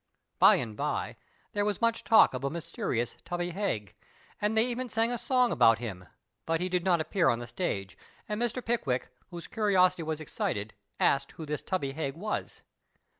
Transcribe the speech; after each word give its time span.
47 0.39 0.57
PASTICHE 0.57 0.63
AND 0.73 0.77
PREJUDICE 0.77 0.79
By 0.79 1.09
and 1.11 1.13
by 1.15 1.21
there 1.53 1.65
was 1.65 1.79
much 1.81 2.03
talk 2.03 2.33
of 2.33 2.43
a 2.43 2.49
mysterious 2.49 3.17
Tubby 3.23 3.51
Haifj, 3.51 3.89
and 4.41 4.57
tlicy 4.57 4.63
even 4.63 4.89
sang 4.89 5.11
a 5.11 5.19
song 5.19 5.51
about 5.51 5.77
him; 5.77 6.07
but 6.47 6.59
he 6.59 6.69
did 6.69 6.83
not 6.83 6.99
appear 6.99 7.29
on 7.29 7.37
the 7.37 7.45
stage, 7.45 7.95
and 8.27 8.41
Mr. 8.41 8.65
Pick 8.65 8.87
wick, 8.87 9.09
whose 9.29 9.45
curiosity 9.45 10.01
was 10.01 10.19
excited, 10.19 10.73
asked 10.99 11.33
who 11.33 11.45
this 11.45 11.61
Tubby 11.61 11.91
Haig 11.93 12.15
was. 12.15 12.63